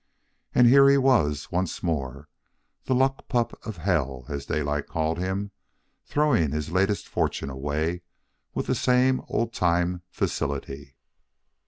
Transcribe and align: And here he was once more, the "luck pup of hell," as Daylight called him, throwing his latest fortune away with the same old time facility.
And 0.55 0.65
here 0.65 0.89
he 0.89 0.97
was 0.97 1.51
once 1.51 1.83
more, 1.83 2.27
the 2.85 2.95
"luck 2.95 3.27
pup 3.27 3.53
of 3.67 3.77
hell," 3.77 4.25
as 4.29 4.47
Daylight 4.47 4.87
called 4.87 5.19
him, 5.19 5.51
throwing 6.05 6.51
his 6.51 6.71
latest 6.71 7.07
fortune 7.07 7.51
away 7.51 8.01
with 8.55 8.65
the 8.65 8.73
same 8.73 9.21
old 9.27 9.53
time 9.53 10.01
facility. 10.09 10.95